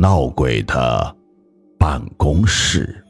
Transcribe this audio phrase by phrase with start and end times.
[0.00, 1.16] 闹鬼的
[1.76, 3.04] 办公室。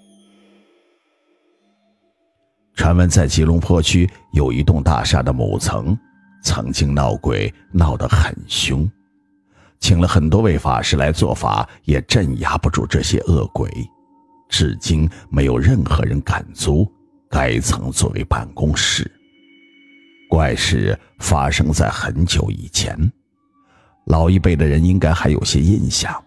[2.74, 5.94] 传闻在吉隆坡区有一栋大厦的某层，
[6.42, 8.90] 曾经闹鬼，闹得很凶，
[9.78, 13.70] 请了很多位法师来做法，也镇压不住这些恶鬼。
[14.48, 16.90] 至今没有任何人敢租
[17.28, 19.06] 该层作为办公室。
[20.30, 22.96] 怪事发生在很久以前，
[24.06, 26.24] 老一辈的人应该还有些印象。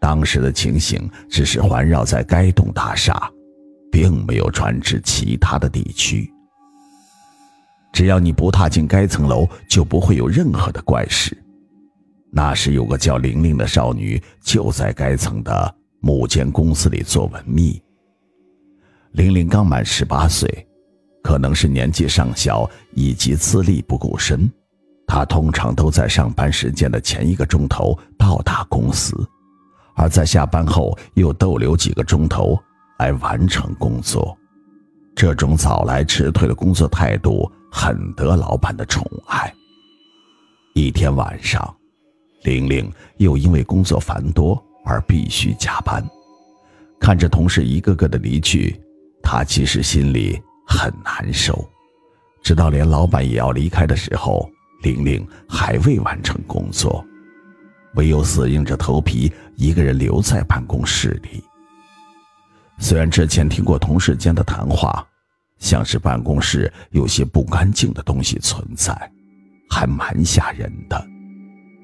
[0.00, 3.30] 当时的情形只是环绕在该栋大厦。
[3.90, 6.30] 并没有传至其他的地区。
[7.92, 11.36] 只要你不踏进该层楼，就不会有任何的怪事。
[12.30, 17.82] 那时有个叫玲玲的少女，就在该层的某间公司里做文秘。
[19.12, 20.66] 玲玲刚满十八岁，
[21.22, 24.48] 可能是年纪尚小以及资历不够深，
[25.06, 29.26] 她通常都在上班时间的前一个钟头到达公司，
[29.98, 32.58] 而在下班后又逗留几个钟头。
[32.98, 34.36] 来完成工作，
[35.14, 39.54] 这种早来迟退的工作态度很得老板的宠爱。
[40.74, 41.72] 一天晚上，
[42.42, 46.04] 玲玲又因为工作繁多而必须加班，
[46.98, 48.80] 看着同事一个个的离去，
[49.22, 51.64] 她其实心里很难受。
[52.42, 54.50] 直到连老板也要离开的时候，
[54.82, 57.04] 玲玲还未完成工作，
[57.94, 61.42] 唯有死硬着头皮一个人留在办公室里。
[62.78, 65.04] 虽然之前听过同事间的谈话，
[65.58, 68.94] 像是办公室有些不干净的东西存在，
[69.68, 71.06] 还蛮吓人的。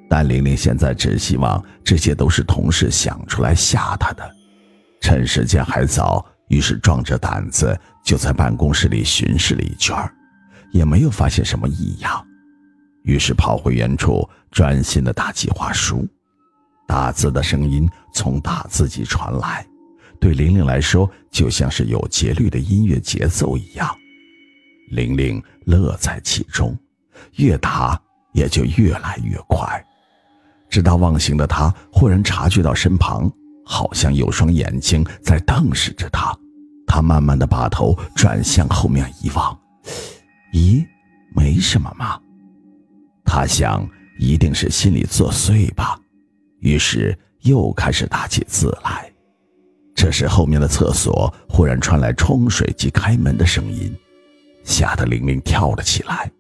[0.09, 4.31] 但玲玲现在只希望这些都是同事想出来吓她的。
[5.01, 9.97] 趁时间还早，于是壮着胆子就在办公室里巡视了一圈，
[10.71, 12.25] 也没有发现什么异样。
[13.05, 16.07] 于是跑回原处，专心的打计划书。
[16.87, 19.67] 打字的声音从打字机传来。
[20.21, 23.89] 对玲玲来说，就像是有节律的音乐节奏一样，
[24.91, 26.77] 玲玲乐在其中，
[27.37, 28.01] 越打
[28.33, 29.85] 也就越来越快。
[30.71, 33.31] 直到忘形的她忽然察觉到身旁
[33.65, 36.35] 好像有双眼睛在瞪视着她，
[36.87, 39.59] 她慢慢的把头转向后面一望，
[40.53, 40.85] 咦，
[41.35, 42.19] 没什么嘛。
[43.25, 45.99] 他想，一定是心里作祟吧，
[46.61, 49.11] 于是又开始打起字来。
[49.95, 53.95] 这时，后面的厕所忽然传来冲水机开门的声音，
[54.65, 56.31] 吓得玲玲跳了起来。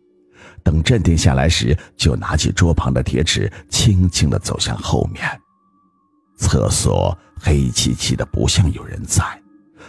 [0.62, 5.24] 等镇定下来时，就拿起桌旁的铁尺，轻轻地走向后面。
[6.36, 9.22] 厕所黑漆漆的，不像有人在。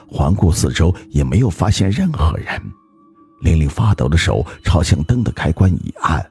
[0.07, 2.61] 环顾四周，也没有发现任何人。
[3.41, 6.23] 玲玲发抖的手朝向灯的开关一按，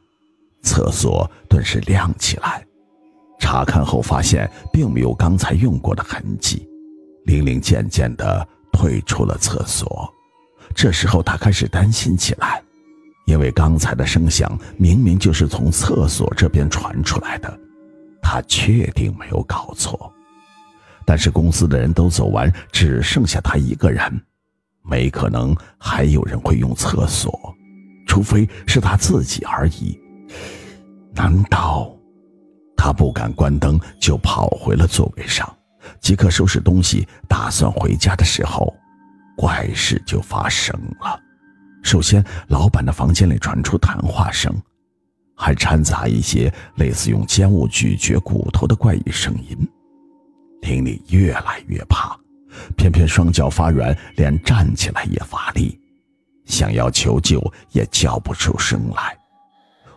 [0.64, 2.66] 厕所顿时亮起来。
[3.38, 6.66] 查看后发现，并没有刚才用过的痕迹。
[7.26, 10.12] 玲玲渐渐地退出了厕所，
[10.74, 12.62] 这时候她开始担心起来，
[13.26, 17.58] 因为刚才的声响明明就是从厕所这边传出来的，
[18.22, 20.10] 她确定没有搞错。
[21.06, 24.22] 但是公司的人都走完，只剩下她一个人，
[24.82, 27.54] 没可能还有人会用厕所，
[28.06, 29.98] 除非是她自己而已。
[31.14, 31.94] 难道
[32.76, 35.48] 他不敢关灯，就跑回了座位上？
[36.00, 38.74] 即刻收拾东西，打算回家的时候，
[39.36, 41.20] 怪事就发生了。
[41.82, 44.54] 首先，老板的房间里传出谈话声，
[45.36, 49.56] 还掺杂一些类似用尖物咀嚼骨头的怪异声音。
[50.62, 52.18] 玲玲越来越怕，
[52.76, 55.78] 偏偏双脚发软，连站起来也乏力，
[56.46, 57.40] 想要求救
[57.72, 59.14] 也叫不出声来。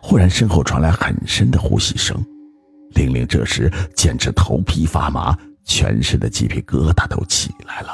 [0.08, 2.16] 忽然，身后传来很深的呼吸声，
[2.94, 5.36] 玲玲这时简直头皮发麻。
[5.66, 7.90] 全身的鸡皮疙瘩都起来了，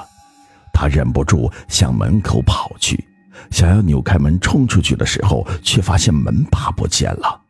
[0.73, 3.05] 她忍不住向门口跑去，
[3.51, 7.41] 想要扭开门冲出去的时候，却发现门把不见了。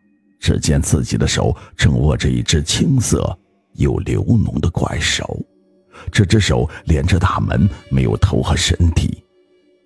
[0.40, 3.38] 只见自己的手正握着一只青色
[3.74, 5.38] 又流脓的怪手，
[6.10, 9.22] 这只手连着大门，没有头和身体，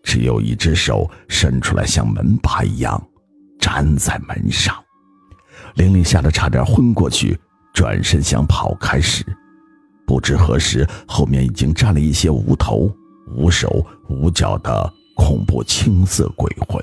[0.05, 3.05] 只有一只手伸出来，像门把一样
[3.61, 4.75] 粘在门上。
[5.75, 7.39] 玲玲吓得差点昏过去，
[7.73, 9.25] 转身想跑开时。
[10.07, 12.91] 不知何时，后面已经站了一些无头、
[13.35, 16.83] 无手、无脚的恐怖青色鬼魂。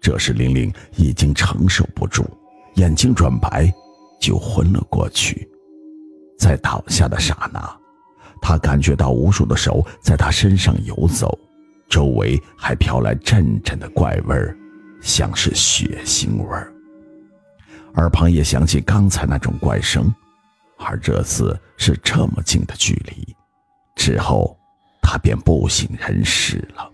[0.00, 2.24] 这时，玲玲已经承受不住，
[2.74, 3.72] 眼睛转白，
[4.20, 5.48] 就昏了过去。
[6.38, 7.60] 在倒下的刹那，
[8.40, 11.38] 她感觉到无数的手在她身上游走，
[11.88, 14.56] 周围还飘来阵阵的怪味儿，
[15.00, 16.72] 像是血腥味儿。
[17.94, 20.12] 耳旁也响起刚才那种怪声。
[20.80, 23.36] 而这次是这么近的距离。
[23.96, 24.56] 之后，
[25.02, 26.88] 他便不省人事了。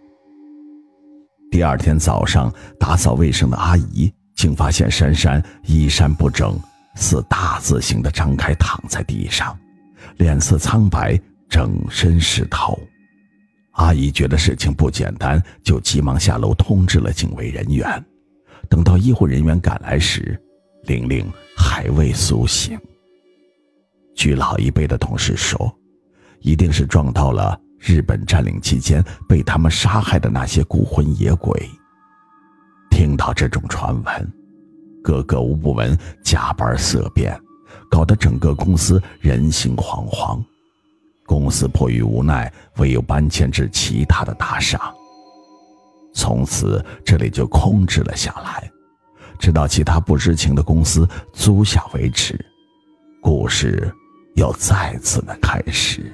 [1.51, 6.59] 第二天早上，打扫卫生的阿姨竟发现珊珊衣衫不整，
[6.95, 9.55] 似大字形的张开躺在地上，
[10.17, 12.81] 脸色苍白，整身是头。
[13.95, 18.05] 一觉得事情不简单，就急忙下楼通知了警卫人员。
[18.69, 20.41] 等到医护人员赶来时，
[20.85, 22.79] 玲玲还未苏醒。
[24.15, 25.73] 据老一辈的同事说，
[26.41, 31.69] 一定是撞到了日本占领期间被他们杀害的那些孤魂野鬼。
[32.91, 34.33] 听到这种传闻，
[35.03, 37.39] 个个无不闻加班色变，
[37.91, 40.43] 搞得整个公司人心惶惶。
[41.27, 44.93] 公司迫于无奈，唯有搬迁至其他的大厦。
[46.13, 48.71] 从此，这里就空置了下来，
[49.39, 52.39] 直到其他不知情的公司租下为止。
[53.21, 53.93] 故事
[54.35, 56.13] 又再次的开始。